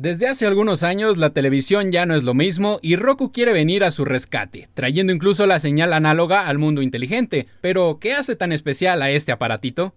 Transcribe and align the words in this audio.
Desde 0.00 0.28
hace 0.28 0.46
algunos 0.46 0.84
años 0.84 1.16
la 1.16 1.30
televisión 1.30 1.90
ya 1.90 2.06
no 2.06 2.14
es 2.14 2.22
lo 2.22 2.32
mismo 2.32 2.78
y 2.82 2.94
Roku 2.94 3.32
quiere 3.32 3.52
venir 3.52 3.82
a 3.82 3.90
su 3.90 4.04
rescate, 4.04 4.68
trayendo 4.72 5.12
incluso 5.12 5.44
la 5.44 5.58
señal 5.58 5.92
análoga 5.92 6.46
al 6.46 6.56
mundo 6.56 6.82
inteligente. 6.82 7.48
Pero, 7.60 7.98
¿qué 8.00 8.14
hace 8.14 8.36
tan 8.36 8.52
especial 8.52 9.02
a 9.02 9.10
este 9.10 9.32
aparatito? 9.32 9.96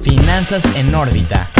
Finanzas 0.00 0.64
en 0.76 0.94
órbita. 0.94 1.50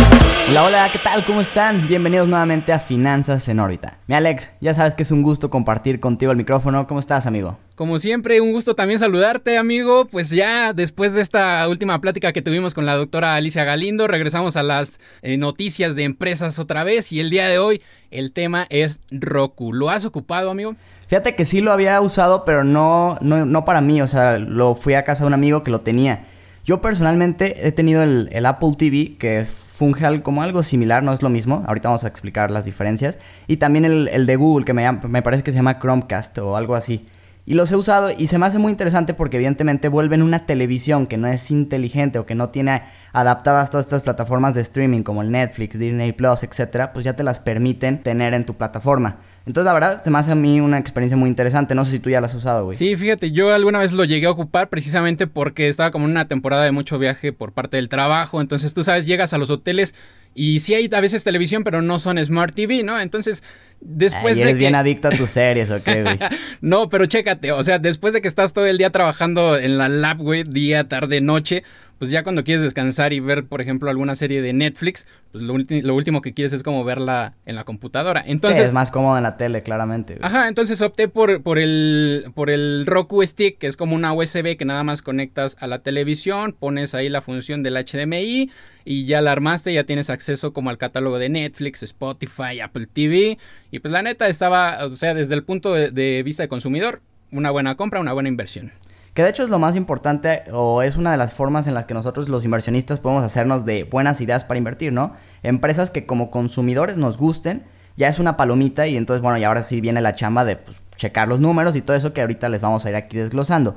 Hola, 0.49 0.63
hola, 0.63 0.89
¿qué 0.93 1.01
tal? 1.01 1.25
¿Cómo 1.25 1.41
están? 1.41 1.89
Bienvenidos 1.89 2.29
nuevamente 2.29 2.73
a 2.73 2.79
Finanzas 2.79 3.49
en 3.49 3.59
órbita. 3.59 3.99
Mi 4.07 4.15
Alex, 4.15 4.51
ya 4.61 4.75
sabes 4.75 4.95
que 4.95 5.03
es 5.03 5.11
un 5.11 5.23
gusto 5.23 5.51
compartir 5.51 5.99
contigo 5.99 6.31
el 6.31 6.39
micrófono. 6.39 6.87
¿Cómo 6.87 7.01
estás, 7.01 7.27
amigo? 7.27 7.59
Como 7.75 7.99
siempre, 7.99 8.41
un 8.41 8.53
gusto 8.53 8.77
también 8.77 9.01
saludarte, 9.01 9.59
amigo. 9.59 10.05
Pues 10.05 10.31
ya 10.31 10.73
después 10.73 11.13
de 11.13 11.23
esta 11.23 11.69
última 11.69 12.01
plática 12.01 12.33
que 12.33 12.41
tuvimos 12.41 12.73
con 12.73 12.87
la 12.87 12.95
doctora 12.95 13.35
Alicia 13.35 13.65
Galindo, 13.65 14.07
regresamos 14.07 14.57
a 14.57 14.63
las 14.63 15.01
eh, 15.23 15.37
noticias 15.39 15.97
de 15.97 16.05
empresas 16.05 16.61
otra 16.61 16.85
vez 16.85 17.11
y 17.11 17.19
el 17.19 17.31
día 17.31 17.49
de 17.49 17.59
hoy 17.59 17.83
el 18.13 18.31
tema 18.31 18.69
es 18.71 19.01
Roku. 19.11 19.73
¿Lo 19.73 19.91
has 19.91 20.05
ocupado, 20.05 20.53
amigo? 20.53 20.77
Fíjate 21.09 21.35
que 21.35 21.45
sí 21.45 21.61
lo 21.61 21.73
había 21.73 22.01
usado, 22.01 22.45
pero 22.45 22.63
no, 22.63 23.19
no, 23.21 23.65
para 23.65 23.81
mí. 23.81 24.01
O 24.01 24.07
sea, 24.07 24.39
lo 24.39 24.77
fui 24.77 24.95
a 24.95 25.03
casa 25.03 25.25
de 25.25 25.27
un 25.27 25.35
amigo 25.35 25.65
que 25.65 25.73
lo 25.73 25.81
tenía. 25.81 26.27
Yo 26.65 26.81
personalmente 26.81 27.67
he 27.67 27.73
tenido 27.73 28.05
el, 28.05 28.47
Apple 28.47 28.75
TV, 28.79 29.17
que 29.19 29.45
funge 29.45 30.23
como 30.23 30.45
algo 30.45 30.63
similar, 30.63 31.03
no 31.03 31.13
es 31.13 31.23
lo 31.23 31.29
mismo. 31.29 31.65
Ahorita 31.67 31.89
vamos 31.89 32.05
a 32.05 32.09
explicar 32.09 32.53
las 32.53 32.67
diferencias. 32.67 33.19
Y 33.49 33.57
también 33.57 33.85
el, 33.85 34.27
de 34.27 34.37
Google, 34.37 34.65
que 34.65 34.75
me, 34.75 34.91
me, 34.93 35.23
parece 35.23 35.43
que 35.43 35.51
se 35.51 35.57
llama 35.57 35.81
Chromecast 35.81 36.39
o 36.39 36.57
algo 36.57 36.77
así. 36.77 37.05
Y 37.47 37.55
los 37.55 37.71
he 37.73 37.77
usado 37.77 38.11
y 38.11 38.27
se 38.27 38.39
me 38.39 38.47
hace 38.47 38.59
muy 38.59 38.73
interesante 38.73 39.13
porque 39.13 39.37
evidentemente 39.37 39.89
vuelven 39.89 40.23
una 40.23 40.47
televisión 40.47 41.07
que 41.07 41.19
no 41.19 41.29
es 41.29 41.51
inteligente 41.51 42.19
o 42.19 42.25
que 42.25 42.35
no 42.35 42.49
tiene 42.49 42.85
adaptadas 43.13 43.71
todas 43.71 43.85
estas 43.85 44.03
plataformas 44.03 44.55
de 44.55 44.63
streaming 44.63 45.03
como 45.03 45.21
el 45.21 45.31
Netflix, 45.31 45.79
Disney 45.79 46.13
Plus, 46.13 46.43
etcétera, 46.43 46.95
pues 46.95 47.05
ya 47.05 47.15
te 47.15 47.23
las 47.23 47.41
permiten 47.41 48.03
tener 48.03 48.33
en 48.33 48.47
tu 48.47 48.55
plataforma. 48.55 49.19
Entonces, 49.47 49.67
la 49.67 49.75
verdad, 49.75 50.01
se 50.01 50.11
me 50.11 50.19
hace 50.19 50.33
a 50.33 50.35
mí 50.35 50.59
una 50.61 50.79
experiencia 50.79 51.19
muy 51.19 51.29
interesante. 51.29 51.75
No 51.75 51.85
sé 51.85 51.91
si 51.91 51.99
tú 51.99 52.09
ya 52.09 52.19
la 52.19 52.29
has 52.29 52.35
usado, 52.35 52.65
güey. 52.65 52.79
Sí, 52.79 52.97
fíjate, 52.97 53.31
yo 53.31 53.53
alguna 53.53 53.79
vez 53.79 53.93
lo 53.93 54.05
llegué 54.05 54.27
a 54.27 54.31
ocupar 54.31 54.71
precisamente 54.71 55.27
porque 55.27 55.69
estaba 55.69 55.91
como 55.91 56.07
en 56.07 56.13
una 56.13 56.27
temporada 56.27 56.65
de 56.65 56.73
mucho 56.73 56.99
viaje 56.99 57.35
por 57.35 57.53
parte 57.53 57.77
del 57.77 57.91
trabajo. 57.91 58.41
Entonces, 58.41 58.73
tú 58.73 58.83
sabes, 58.83 59.05
llegas 59.05 59.35
a 59.35 59.39
los 59.39 59.51
hoteles 59.51 59.95
y 60.35 60.61
sí 60.61 60.75
hay 60.75 60.91
a 60.93 61.01
veces 61.01 61.25
televisión, 61.25 61.63
pero 61.65 61.81
no 61.81 61.99
son 61.99 62.23
Smart 62.23 62.55
TV, 62.55 62.83
¿no? 62.83 63.01
Entonces, 63.01 63.43
después 63.81 64.37
Ay, 64.37 64.43
eres 64.43 64.59
bien 64.59 64.75
adicto 64.75 65.09
a 65.09 65.11
tus 65.13 65.31
series, 65.31 65.71
¿ok, 65.71 65.85
güey? 66.03 66.19
no, 66.61 66.89
pero 66.89 67.07
chécate, 67.07 67.53
o 67.53 67.63
sea, 67.63 67.79
después 67.79 68.13
de 68.13 68.21
que 68.21 68.29
estás 68.29 68.53
todo 68.53 68.67
el 68.67 68.79
día 68.79 68.91
trabajando 68.91 69.57
en 69.57 69.79
la 69.79 69.89
lab, 69.89 70.19
güey, 70.19 70.43
día, 70.43 70.89
tarde, 70.89 71.21
noche, 71.21 71.63
pues 71.99 72.11
ya 72.11 72.25
cuando 72.25 72.43
quieres 72.43 72.63
descansar 72.63 73.13
y 73.13 73.21
ver, 73.21 73.47
por 73.47 73.61
ejemplo, 73.61 73.89
alguna 73.89 74.17
serie 74.17 74.43
de 74.43 74.53
Netflix, 74.53 75.07
pues 75.31 75.45
lo, 75.45 75.95
último 75.95 76.21
que 76.21 76.35
quieres 76.35 76.53
es 76.53 76.65
como 76.65 76.83
verla 76.83 77.35
en 77.47 77.55
la 77.55 77.65
computadora. 77.65 78.23
Entonces, 78.27 78.65
es 78.65 78.75
más 78.75 78.91
cómodo 78.91 79.17
en 79.17 79.23
la 79.23 79.37
tele, 79.37 79.63
claramente. 79.63 80.19
Ajá, 80.21 80.49
entonces 80.49 80.81
opté 80.83 81.09
por, 81.09 81.43
por, 81.43 81.59
el, 81.59 82.33
por 82.35 82.51
el 82.51 82.85
Roku 82.87 83.25
Stick, 83.25 83.59
que 83.59 83.69
es 83.69 83.77
como 83.77 83.95
una 83.95 84.13
USB 84.13 84.57
que 84.57 84.65
nada 84.65 84.83
más 84.83 85.03
conectas 85.03 85.57
a 85.61 85.69
la 85.69 85.79
televisión, 85.79 86.57
pones 86.59 86.95
ahí 86.95 87.09
la 87.09 87.23
función 87.23 87.63
del 87.63 87.75
HDMI 87.75 88.51
y 88.85 89.07
ya 89.07 89.21
la 89.21 89.33
armaste, 89.33 89.73
ya 89.73 89.85
tienes 89.85 90.11
acceso 90.11 90.53
como 90.53 90.71
al 90.71 90.79
catálogo 90.79 91.19
de 91.19 91.29
Netflix, 91.29 91.83
Spotify, 91.83 92.61
Apple 92.63 92.87
TV. 92.87 93.39
Y 93.71 93.79
pues 93.79 93.93
la 93.93 94.03
neta 94.03 94.29
estaba, 94.29 94.85
o 94.85 94.97
sea, 94.97 95.15
desde 95.15 95.35
el 95.35 95.45
punto 95.45 95.75
de 95.75 96.23
vista 96.23 96.43
de 96.43 96.49
consumidor, 96.49 97.01
una 97.33 97.51
buena 97.51 97.77
compra, 97.77 98.01
una 98.01 98.13
buena 98.13 98.29
inversión. 98.29 98.73
Que 99.15 99.23
de 99.23 99.31
hecho 99.31 99.45
es 99.45 99.49
lo 99.49 99.61
más 99.61 99.77
importante 99.77 100.43
o 100.53 100.83
es 100.83 100.97
una 100.97 101.13
de 101.13 101.17
las 101.17 101.33
formas 101.33 101.69
en 101.69 101.75
las 101.75 101.87
que 101.87 101.95
nosotros 101.95 102.29
los 102.29 102.45
inversionistas 102.45 102.99
podemos 102.99 103.23
hacernos 103.23 103.65
de 103.65 103.85
buenas 103.85 104.21
ideas 104.21 104.45
para 104.45 104.59
invertir, 104.59 104.93
¿no? 104.93 105.15
Empresas 105.45 105.93
que 105.93 106.05
como 106.05 106.33
consumidores 106.33 106.97
nos 106.97 107.17
gusten, 107.17 107.63
ya 107.97 108.09
es 108.09 108.19
una 108.19 108.37
palomita 108.37 108.89
y 108.89 108.97
entonces, 108.97 109.23
bueno, 109.23 109.39
y 109.39 109.45
ahora 109.45 109.63
sí 109.63 109.81
viene 109.81 110.01
la 110.01 110.17
chamba 110.17 110.45
de 110.45 110.57
pues, 110.57 110.77
checar 110.97 111.29
los 111.29 111.39
números 111.39 111.77
y 111.77 111.81
todo 111.81 111.97
eso 111.97 112.13
que 112.13 112.23
ahorita 112.23 112.49
les 112.49 112.61
vamos 112.61 112.87
a 112.87 112.91
ir 112.91 112.97
aquí 112.97 113.17
desglosando. 113.17 113.77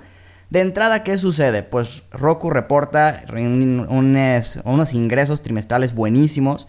De 0.49 0.61
entrada, 0.61 1.03
¿qué 1.03 1.17
sucede? 1.17 1.63
Pues 1.63 2.03
Roku 2.11 2.49
reporta 2.49 3.25
unos 3.33 4.93
ingresos 4.93 5.41
trimestrales 5.41 5.93
buenísimos. 5.93 6.67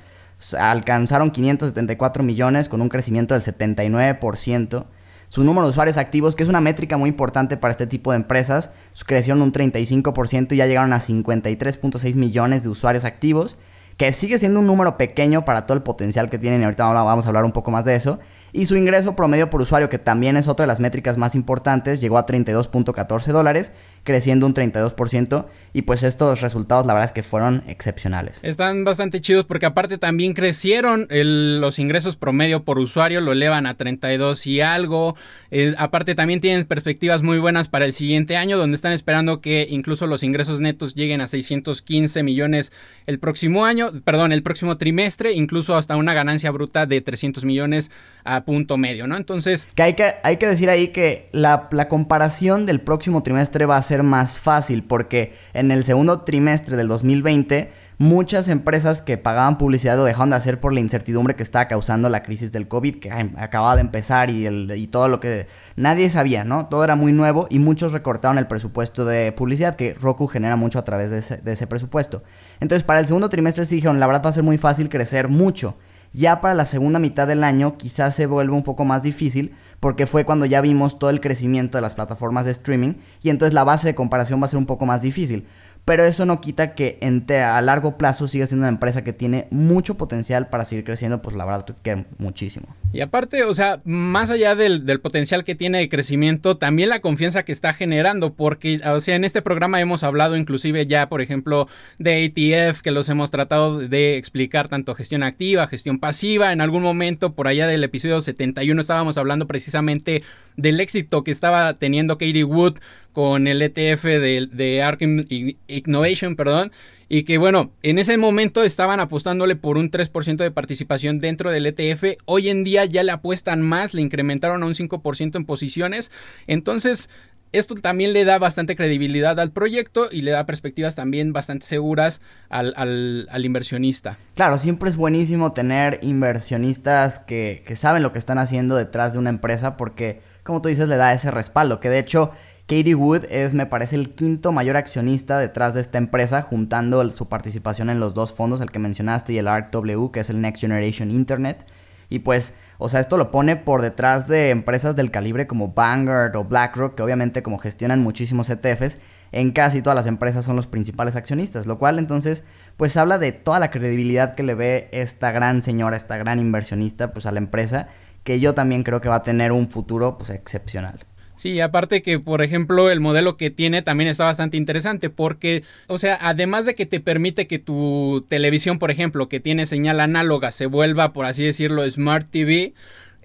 Alcanzaron 0.58 1.30
574 1.30 2.22
millones 2.22 2.68
con 2.68 2.80
un 2.80 2.88
crecimiento 2.88 3.34
del 3.34 3.42
79% 3.42 4.86
su 5.28 5.44
número 5.44 5.66
de 5.66 5.70
usuarios 5.70 5.98
activos, 5.98 6.34
que 6.34 6.42
es 6.42 6.48
una 6.48 6.62
métrica 6.62 6.96
muy 6.96 7.10
importante 7.10 7.58
para 7.58 7.70
este 7.70 7.86
tipo 7.86 8.12
de 8.12 8.16
empresas, 8.16 8.72
crecieron 9.06 9.42
un 9.42 9.52
35% 9.52 10.52
y 10.52 10.56
ya 10.56 10.66
llegaron 10.66 10.94
a 10.94 11.00
53.6 11.00 12.16
millones 12.16 12.62
de 12.62 12.70
usuarios 12.70 13.04
activos, 13.04 13.58
que 13.98 14.12
sigue 14.14 14.38
siendo 14.38 14.60
un 14.60 14.66
número 14.66 14.96
pequeño 14.96 15.44
para 15.44 15.66
todo 15.66 15.76
el 15.76 15.82
potencial 15.82 16.30
que 16.30 16.38
tienen 16.38 16.62
y 16.62 16.64
ahorita 16.64 16.90
vamos 16.90 17.26
a 17.26 17.28
hablar 17.28 17.44
un 17.44 17.52
poco 17.52 17.70
más 17.70 17.84
de 17.84 17.94
eso. 17.94 18.18
Y 18.52 18.66
su 18.66 18.76
ingreso 18.76 19.14
promedio 19.14 19.50
por 19.50 19.60
usuario, 19.60 19.88
que 19.88 19.98
también 19.98 20.36
es 20.36 20.48
otra 20.48 20.64
de 20.64 20.68
las 20.68 20.80
métricas 20.80 21.16
más 21.16 21.34
importantes, 21.34 22.00
llegó 22.00 22.18
a 22.18 22.26
32.14 22.26 23.32
dólares, 23.32 23.72
creciendo 24.04 24.46
un 24.46 24.54
32%. 24.54 25.46
Y 25.74 25.82
pues 25.82 26.02
estos 26.02 26.40
resultados 26.40 26.86
la 26.86 26.94
verdad 26.94 27.06
es 27.06 27.12
que 27.12 27.22
fueron 27.22 27.62
excepcionales. 27.68 28.40
Están 28.42 28.84
bastante 28.84 29.20
chidos 29.20 29.44
porque 29.44 29.66
aparte 29.66 29.98
también 29.98 30.32
crecieron 30.32 31.06
los 31.10 31.78
ingresos 31.78 32.16
promedio 32.16 32.64
por 32.64 32.78
usuario, 32.78 33.20
lo 33.20 33.32
elevan 33.32 33.66
a 33.66 33.76
32 33.76 34.46
y 34.46 34.60
algo. 34.60 35.16
Eh, 35.50 35.74
aparte 35.78 36.14
también 36.14 36.40
tienen 36.40 36.64
perspectivas 36.64 37.22
muy 37.22 37.38
buenas 37.38 37.68
para 37.68 37.84
el 37.84 37.92
siguiente 37.92 38.36
año, 38.36 38.56
donde 38.56 38.76
están 38.76 38.92
esperando 38.92 39.40
que 39.40 39.66
incluso 39.70 40.06
los 40.06 40.22
ingresos 40.22 40.60
netos 40.60 40.94
lleguen 40.94 41.20
a 41.20 41.28
615 41.28 42.22
millones 42.22 42.72
el 43.06 43.18
próximo 43.18 43.64
año, 43.64 43.90
perdón, 44.04 44.32
el 44.32 44.42
próximo 44.42 44.78
trimestre, 44.78 45.32
incluso 45.32 45.76
hasta 45.76 45.96
una 45.96 46.14
ganancia 46.14 46.50
bruta 46.50 46.86
de 46.86 47.00
300 47.00 47.44
millones 47.44 47.90
a 48.24 48.44
punto 48.44 48.76
medio, 48.76 49.06
¿no? 49.06 49.16
Entonces... 49.16 49.68
Que 49.74 49.82
hay 49.82 49.94
que, 49.94 50.14
hay 50.22 50.36
que 50.36 50.46
decir 50.46 50.70
ahí 50.70 50.88
que 50.88 51.28
la, 51.32 51.68
la 51.72 51.88
comparación 51.88 52.66
del 52.66 52.80
próximo 52.80 53.22
trimestre 53.22 53.66
va 53.66 53.76
a 53.76 53.82
ser 53.88 54.02
más 54.02 54.38
fácil 54.38 54.84
porque 54.84 55.34
en 55.54 55.70
el 55.70 55.82
segundo 55.84 56.20
trimestre 56.20 56.76
del 56.76 56.88
2020 56.88 57.88
muchas 57.98 58.48
empresas 58.48 59.02
que 59.02 59.18
pagaban 59.18 59.58
publicidad 59.58 59.96
lo 59.96 60.04
dejaron 60.04 60.30
de 60.30 60.36
hacer 60.36 60.60
por 60.60 60.72
la 60.72 60.80
incertidumbre 60.80 61.34
que 61.34 61.42
estaba 61.42 61.66
causando 61.66 62.08
la 62.08 62.22
crisis 62.22 62.52
del 62.52 62.68
COVID, 62.68 62.96
que 62.96 63.10
acababa 63.10 63.74
de 63.74 63.80
empezar 63.80 64.30
y, 64.30 64.86
todo 64.86 65.08
lo 65.08 65.20
que 65.20 65.46
nadie 65.76 66.08
sabía, 66.08 66.44
¿no? 66.44 66.66
Todo 66.66 66.84
era 66.84 66.94
muy 66.94 67.12
nuevo 67.12 67.46
y 67.50 67.58
muchos 67.58 67.92
recortaron 67.92 68.38
el 68.38 68.46
presupuesto 68.46 69.04
de 69.04 69.32
publicidad, 69.32 69.76
que 69.76 69.94
Roku 69.94 70.28
genera 70.28 70.56
mucho 70.56 70.78
a 70.78 70.84
través 70.84 71.10
de 71.10 71.52
ese, 71.52 71.66
presupuesto. 71.66 72.22
Entonces, 72.60 72.84
para 72.84 73.00
el 73.00 73.06
segundo 73.06 73.28
trimestre 73.28 73.64
sí 73.64 73.76
dijeron, 73.76 74.00
la 74.00 74.06
verdad 74.06 74.22
va 74.24 74.30
a 74.30 74.34
ser 74.34 74.44
muy 74.44 74.58
fácil 74.58 74.88
crecer 74.88 75.28
mucho. 75.28 75.76
Ya 76.12 76.40
para 76.40 76.54
la 76.54 76.64
segunda 76.64 76.98
mitad 76.98 77.26
del 77.26 77.44
año 77.44 77.76
quizás 77.76 78.14
se 78.14 78.26
vuelve 78.26 78.54
un 78.54 78.62
poco 78.62 78.84
más 78.84 79.02
difícil 79.02 79.54
porque 79.80 80.06
fue 80.06 80.24
cuando 80.24 80.46
ya 80.46 80.60
vimos 80.60 80.98
todo 80.98 81.10
el 81.10 81.20
crecimiento 81.20 81.78
de 81.78 81.82
las 81.82 81.94
plataformas 81.94 82.44
de 82.44 82.50
streaming 82.52 82.94
y 83.22 83.30
entonces 83.30 83.54
la 83.54 83.64
base 83.64 83.88
de 83.88 83.94
comparación 83.94 84.40
va 84.40 84.46
a 84.46 84.48
ser 84.48 84.58
un 84.58 84.66
poco 84.66 84.86
más 84.86 85.02
difícil 85.02 85.46
pero 85.88 86.04
eso 86.04 86.26
no 86.26 86.42
quita 86.42 86.74
que 86.74 86.98
a 87.42 87.62
largo 87.62 87.96
plazo 87.96 88.28
siga 88.28 88.46
siendo 88.46 88.64
una 88.64 88.68
empresa 88.68 89.02
que 89.04 89.14
tiene 89.14 89.48
mucho 89.50 89.96
potencial 89.96 90.50
para 90.50 90.66
seguir 90.66 90.84
creciendo, 90.84 91.22
pues 91.22 91.34
la 91.34 91.46
verdad 91.46 91.64
es 91.74 91.80
que 91.80 92.04
muchísimo. 92.18 92.76
Y 92.92 93.00
aparte, 93.00 93.44
o 93.44 93.54
sea, 93.54 93.80
más 93.86 94.30
allá 94.30 94.54
del, 94.54 95.00
potencial 95.00 95.44
que 95.44 95.54
tiene 95.54 95.78
de 95.78 95.88
crecimiento, 95.88 96.58
también 96.58 96.90
la 96.90 97.00
confianza 97.00 97.42
que 97.42 97.52
está 97.52 97.72
generando, 97.72 98.34
porque, 98.34 98.82
o 98.84 99.00
sea, 99.00 99.16
en 99.16 99.24
este 99.24 99.40
programa 99.40 99.80
hemos 99.80 100.04
hablado 100.04 100.36
inclusive 100.36 100.86
ya, 100.86 101.08
por 101.08 101.22
ejemplo, 101.22 101.68
de 101.98 102.26
ATF, 102.26 102.82
que 102.82 102.90
los 102.90 103.08
hemos 103.08 103.30
tratado 103.30 103.78
de 103.78 104.18
explicar 104.18 104.68
tanto 104.68 104.94
gestión 104.94 105.22
activa, 105.22 105.68
gestión 105.68 106.00
pasiva, 106.00 106.52
en 106.52 106.60
algún 106.60 106.82
momento 106.82 107.32
por 107.32 107.48
allá 107.48 107.66
del 107.66 107.82
episodio 107.82 108.20
71 108.20 108.78
estábamos 108.78 109.16
hablando 109.16 109.46
precisamente 109.46 110.22
del 110.58 110.80
éxito 110.80 111.24
que 111.24 111.30
estaba 111.30 111.72
teniendo 111.74 112.18
Katie 112.18 112.44
Wood 112.44 112.78
con 113.12 113.46
el 113.46 113.62
ETF 113.62 114.04
de, 114.04 114.48
de 114.52 114.82
Ark 114.82 115.00
Innovation, 115.00 116.36
perdón, 116.36 116.72
y 117.08 117.22
que 117.22 117.38
bueno, 117.38 117.72
en 117.82 117.98
ese 117.98 118.18
momento 118.18 118.62
estaban 118.62 119.00
apostándole 119.00 119.56
por 119.56 119.78
un 119.78 119.90
3% 119.90 120.36
de 120.36 120.50
participación 120.50 121.20
dentro 121.20 121.50
del 121.50 121.66
ETF, 121.66 122.18
hoy 122.26 122.48
en 122.48 122.64
día 122.64 122.84
ya 122.84 123.02
le 123.02 123.12
apuestan 123.12 123.62
más, 123.62 123.94
le 123.94 124.02
incrementaron 124.02 124.62
a 124.62 124.66
un 124.66 124.74
5% 124.74 125.36
en 125.36 125.44
posiciones, 125.46 126.10
entonces 126.48 127.08
esto 127.52 127.74
también 127.76 128.12
le 128.12 128.26
da 128.26 128.38
bastante 128.38 128.76
credibilidad 128.76 129.40
al 129.40 129.52
proyecto 129.52 130.08
y 130.12 130.20
le 130.20 130.32
da 130.32 130.44
perspectivas 130.44 130.96
también 130.96 131.32
bastante 131.32 131.64
seguras 131.64 132.20
al, 132.50 133.26
inversionista. 133.42 134.18
Claro, 134.34 134.58
siempre 134.58 134.90
es 134.90 134.98
buenísimo 134.98 135.52
tener 135.52 135.98
inversionistas 136.02 137.20
que 137.20 137.72
saben 137.74 138.02
lo 138.02 138.12
que 138.12 138.18
están 138.18 138.38
haciendo 138.38 138.76
detrás 138.76 139.14
de 139.14 139.20
una 139.20 139.30
empresa 139.30 139.78
porque 139.78 140.20
como 140.48 140.62
tú 140.62 140.70
dices, 140.70 140.88
le 140.88 140.96
da 140.96 141.12
ese 141.12 141.30
respaldo. 141.30 141.78
Que 141.78 141.90
de 141.90 141.98
hecho, 141.98 142.32
Katie 142.62 142.94
Wood 142.94 143.26
es, 143.28 143.52
me 143.52 143.66
parece, 143.66 143.96
el 143.96 144.14
quinto 144.14 144.50
mayor 144.50 144.78
accionista 144.78 145.38
detrás 145.38 145.74
de 145.74 145.82
esta 145.82 145.98
empresa, 145.98 146.40
juntando 146.40 147.08
su 147.12 147.28
participación 147.28 147.90
en 147.90 148.00
los 148.00 148.14
dos 148.14 148.32
fondos, 148.32 148.62
el 148.62 148.70
que 148.70 148.78
mencionaste 148.78 149.34
y 149.34 149.38
el 149.38 149.46
ARCW, 149.46 150.10
que 150.10 150.20
es 150.20 150.30
el 150.30 150.40
Next 150.40 150.62
Generation 150.62 151.10
Internet. 151.10 151.66
Y 152.08 152.20
pues, 152.20 152.54
o 152.78 152.88
sea, 152.88 153.00
esto 153.00 153.18
lo 153.18 153.30
pone 153.30 153.56
por 153.56 153.82
detrás 153.82 154.26
de 154.26 154.48
empresas 154.48 154.96
del 154.96 155.10
calibre 155.10 155.46
como 155.46 155.74
Vanguard 155.74 156.34
o 156.34 156.44
BlackRock, 156.44 156.94
que 156.94 157.02
obviamente 157.02 157.42
como 157.42 157.58
gestionan 157.58 158.02
muchísimos 158.02 158.48
ETFs, 158.48 158.98
en 159.32 159.52
casi 159.52 159.82
todas 159.82 159.96
las 159.96 160.06
empresas 160.06 160.46
son 160.46 160.56
los 160.56 160.66
principales 160.66 161.14
accionistas, 161.14 161.66
lo 161.66 161.78
cual 161.78 161.98
entonces 161.98 162.44
pues 162.78 162.96
habla 162.96 163.18
de 163.18 163.32
toda 163.32 163.60
la 163.60 163.70
credibilidad 163.70 164.34
que 164.34 164.42
le 164.42 164.54
ve 164.54 164.88
esta 164.92 165.30
gran 165.30 165.62
señora, 165.62 165.98
esta 165.98 166.16
gran 166.16 166.38
inversionista, 166.38 167.12
pues 167.12 167.26
a 167.26 167.32
la 167.32 167.38
empresa, 167.38 167.88
que 168.28 168.40
yo 168.40 168.52
también 168.52 168.82
creo 168.82 169.00
que 169.00 169.08
va 169.08 169.14
a 169.14 169.22
tener 169.22 169.52
un 169.52 169.70
futuro, 169.70 170.18
pues 170.18 170.28
excepcional. 170.28 171.00
Sí, 171.34 171.60
aparte 171.60 172.02
que, 172.02 172.20
por 172.20 172.42
ejemplo, 172.42 172.90
el 172.90 173.00
modelo 173.00 173.38
que 173.38 173.50
tiene 173.50 173.80
también 173.80 174.10
está 174.10 174.26
bastante 174.26 174.58
interesante 174.58 175.08
porque, 175.08 175.62
o 175.86 175.96
sea, 175.96 176.18
además 176.20 176.66
de 176.66 176.74
que 176.74 176.84
te 176.84 177.00
permite 177.00 177.46
que 177.46 177.58
tu 177.58 178.26
televisión, 178.28 178.78
por 178.78 178.90
ejemplo, 178.90 179.30
que 179.30 179.40
tiene 179.40 179.64
señal 179.64 179.98
análoga, 180.00 180.52
se 180.52 180.66
vuelva, 180.66 181.14
por 181.14 181.24
así 181.24 181.42
decirlo, 181.42 181.88
Smart 181.88 182.28
TV, 182.30 182.74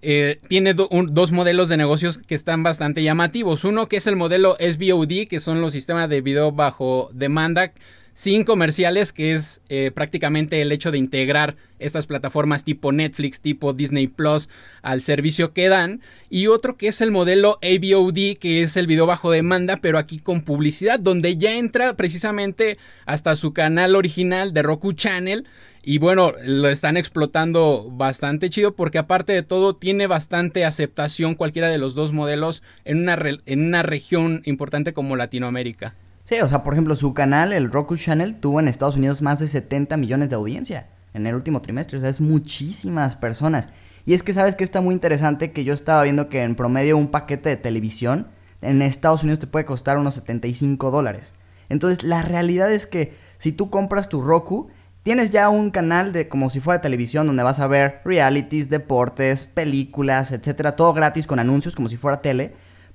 eh, 0.01 0.37
tiene 0.47 0.73
dos 0.73 1.31
modelos 1.33 1.67
de 1.67 1.75
negocios 1.75 2.17
que 2.17 2.35
están 2.35 2.63
bastante 2.63 3.03
llamativos. 3.03 3.65
Uno 3.65 3.89
que 3.89 3.97
es 3.97 4.07
el 4.07 4.15
modelo 4.15 4.55
SVOD, 4.57 5.27
que 5.27 5.41
son 5.41 5.59
los 5.59 5.73
sistemas 5.73 6.07
de 6.07 6.21
video 6.21 6.53
bajo 6.53 7.09
demanda 7.11 7.73
sin 8.13 8.43
comerciales, 8.43 9.11
que 9.11 9.33
es 9.33 9.61
eh, 9.69 9.91
prácticamente 9.93 10.61
el 10.61 10.71
hecho 10.71 10.91
de 10.91 10.97
integrar 10.97 11.55
estas 11.79 12.05
plataformas 12.07 12.63
tipo 12.63 12.91
Netflix, 12.91 13.41
tipo 13.41 13.73
Disney 13.73 14.07
Plus 14.07 14.49
al 14.81 15.01
servicio 15.01 15.53
que 15.53 15.67
dan. 15.67 16.01
Y 16.29 16.47
otro 16.47 16.77
que 16.77 16.87
es 16.87 17.01
el 17.01 17.11
modelo 17.11 17.59
AVOD, 17.61 18.37
que 18.39 18.61
es 18.61 18.77
el 18.77 18.87
video 18.87 19.05
bajo 19.05 19.31
demanda, 19.31 19.77
pero 19.77 19.97
aquí 19.97 20.19
con 20.19 20.41
publicidad, 20.41 20.99
donde 20.99 21.37
ya 21.37 21.55
entra 21.55 21.95
precisamente 21.95 22.77
hasta 23.05 23.35
su 23.35 23.51
canal 23.51 23.95
original 23.95 24.53
de 24.53 24.61
Roku 24.61 24.93
Channel. 24.93 25.45
Y 25.85 25.97
bueno, 25.97 26.33
lo 26.45 26.69
están 26.69 26.95
explotando 26.95 27.89
bastante 27.91 28.49
chido 28.49 28.73
porque 28.73 28.99
aparte 28.99 29.33
de 29.33 29.43
todo 29.43 29.75
tiene 29.75 30.07
bastante 30.07 30.63
aceptación 30.63 31.35
cualquiera 31.35 31.67
de 31.67 31.77
los 31.77 31.93
dos 31.93 32.13
modelos 32.13 32.63
en 32.85 32.99
una, 32.99 33.19
en 33.45 33.65
una 33.65 33.83
región 33.83 34.43
importante 34.45 34.93
como 34.93 35.17
Latinoamérica. 35.17 35.93
Sí, 36.23 36.39
o 36.39 36.47
sea, 36.47 36.63
por 36.63 36.73
ejemplo, 36.73 36.95
su 36.95 37.13
canal, 37.13 37.51
el 37.51 37.71
Roku 37.71 37.97
Channel, 37.97 38.39
tuvo 38.39 38.59
en 38.59 38.69
Estados 38.69 38.95
Unidos 38.95 39.21
más 39.21 39.39
de 39.39 39.47
70 39.47 39.97
millones 39.97 40.29
de 40.29 40.35
audiencia 40.35 40.87
en 41.13 41.27
el 41.27 41.35
último 41.35 41.61
trimestre. 41.61 41.97
O 41.97 42.01
sea, 42.01 42.09
es 42.09 42.21
muchísimas 42.21 43.15
personas. 43.15 43.69
Y 44.05 44.13
es 44.13 44.23
que 44.23 44.33
sabes 44.33 44.55
que 44.55 44.63
está 44.63 44.81
muy 44.81 44.93
interesante 44.93 45.51
que 45.51 45.63
yo 45.63 45.73
estaba 45.73 46.03
viendo 46.03 46.29
que 46.29 46.43
en 46.43 46.55
promedio 46.55 46.97
un 46.97 47.09
paquete 47.09 47.49
de 47.49 47.57
televisión 47.57 48.27
en 48.61 48.81
Estados 48.81 49.23
Unidos 49.23 49.39
te 49.39 49.47
puede 49.47 49.65
costar 49.65 49.97
unos 49.97 50.15
75 50.15 50.91
dólares. 50.91 51.33
Entonces, 51.69 52.03
la 52.03 52.21
realidad 52.21 52.71
es 52.71 52.87
que 52.87 53.13
si 53.37 53.51
tú 53.51 53.69
compras 53.69 54.07
tu 54.07 54.21
Roku, 54.21 54.69
tienes 55.03 55.29
ya 55.29 55.49
un 55.49 55.71
canal 55.71 56.13
de 56.13 56.29
como 56.29 56.49
si 56.49 56.61
fuera 56.61 56.81
televisión 56.81 57.27
donde 57.27 57.43
vas 57.43 57.59
a 57.59 57.67
ver 57.67 58.01
realities, 58.05 58.69
deportes, 58.69 59.43
películas, 59.43 60.31
etcétera, 60.31 60.77
todo 60.77 60.93
gratis 60.93 61.27
con 61.27 61.39
anuncios 61.39 61.75
como 61.75 61.89
si 61.89 61.97
fuera 61.97 62.21
tele. 62.21 62.53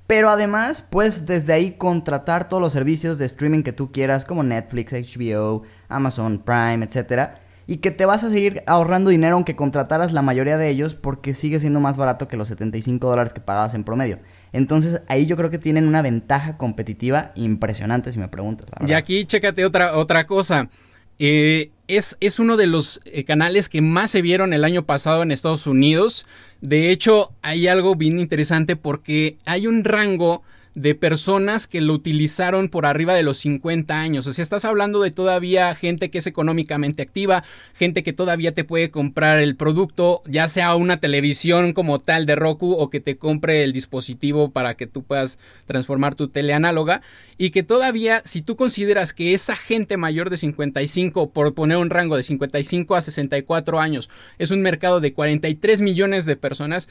Pero 0.09 0.31
además 0.31 0.81
puedes 0.81 1.27
desde 1.27 1.53
ahí 1.53 1.73
contratar 1.73 2.49
todos 2.49 2.63
los 2.63 2.73
servicios 2.73 3.19
de 3.19 3.27
streaming 3.27 3.63
que 3.63 3.75
tú 3.75 3.93
quieras, 3.93 4.25
como 4.25 4.43
Netflix, 4.43 4.95
HBO, 4.95 5.65
Amazon 5.87 6.39
Prime, 6.39 6.83
etc. 6.83 7.33
Y 7.67 7.77
que 7.77 7.91
te 7.91 8.07
vas 8.07 8.25
a 8.25 8.31
seguir 8.31 8.63
ahorrando 8.67 9.11
dinero 9.11 9.35
aunque 9.35 9.55
contrataras 9.55 10.15
la 10.15 10.23
mayoría 10.23 10.57
de 10.57 10.71
ellos 10.71 10.95
porque 10.95 11.35
sigue 11.35 11.61
siendo 11.61 11.79
más 11.79 11.99
barato 11.99 12.27
que 12.27 12.39
los 12.39 12.49
75 12.49 13.07
dólares 13.07 13.35
que 13.35 13.43
pagabas 13.43 13.75
en 13.75 13.85
promedio. 13.85 14.19
Entonces 14.55 15.03
ahí 15.09 15.27
yo 15.27 15.37
creo 15.37 15.51
que 15.51 15.59
tienen 15.59 15.87
una 15.87 16.01
ventaja 16.01 16.57
competitiva 16.57 17.33
impresionante 17.35 18.11
si 18.11 18.19
me 18.19 18.29
preguntas. 18.29 18.67
y 18.87 18.95
aquí 18.95 19.27
chécate 19.27 19.67
otra, 19.67 19.99
otra 19.99 20.27
cosa. 20.27 20.71
Eh, 21.19 21.71
es, 21.89 22.17
es, 22.21 22.39
uno 22.39 22.57
de 22.57 22.67
los 22.67 23.01
eh, 23.07 23.25
canales 23.25 23.69
que 23.69 23.81
más 23.81 24.11
se 24.11 24.23
vieron 24.23 24.53
el 24.53 24.65
año 24.65 24.85
pasado 24.85 25.23
en 25.23 25.31
Estados 25.31 25.67
Unidos. 25.67 26.27
De 26.61 26.91
hecho, 26.91 27.33
hay 27.43 27.67
algo 27.67 27.97
bien 27.97 28.21
interesante 28.21 28.77
porque 28.77 29.37
hay 29.47 29.67
un 29.67 29.85
rango 29.85 30.43
de 30.79 30.95
personas 30.95 31.67
que 31.67 31.81
lo 31.81 31.93
utilizaron 31.93 32.69
por 32.69 32.87
arriba 32.87 33.15
de 33.15 33.25
los 33.25 33.39
50 33.39 33.99
años. 33.99 34.27
O 34.27 34.33
sea, 34.33 34.43
estás 34.43 34.65
hablando 34.65 35.01
de 35.01 35.11
todavía 35.11 35.75
gente 35.75 36.09
que 36.09 36.19
es 36.19 36.27
económicamente 36.29 37.03
activa, 37.03 37.43
gente 37.75 38.05
que 38.05 38.13
todavía 38.13 38.53
te 38.53 38.65
puede 38.65 38.91
comprar 38.91 39.41
el 39.41 39.57
producto, 39.57 40.23
ya 40.27 40.47
sea 40.47 40.77
una 40.77 41.01
televisión 41.01 41.73
como 41.73 41.99
tal 41.99 42.27
de 42.27 42.37
Roku 42.37 42.73
o 42.73 42.91
que 42.91 43.01
te 43.01 43.17
compre 43.17 43.65
el 43.65 43.73
dispositivo 43.73 44.53
para 44.53 44.75
que 44.75 44.87
tú 44.87 45.03
puedas 45.03 45.41
transformar 45.67 46.15
tu 46.15 46.29
tele 46.29 46.55
análoga. 46.55 47.03
Y 47.37 47.51
que 47.51 47.63
todavía, 47.63 48.23
si 48.25 48.43
tú 48.43 48.57
consideras 48.57 49.13
que 49.13 49.35
esa 49.35 49.57
gente 49.57 49.97
mayor 49.97 50.31
de 50.31 50.37
55, 50.37 51.31
por 51.31 51.55
poner 51.55 51.77
un 51.77 51.91
rango 51.91 52.17
de 52.17 52.25
55 52.25 52.97
a 52.97 53.01
64 53.01 53.81
años, 53.81 54.11
es 54.39 54.51
un 54.51 54.61
mercado 54.61 55.01
de 55.01 55.13
43 55.13 55.81
millones 55.81 56.25
de 56.25 56.37
personas, 56.37 56.89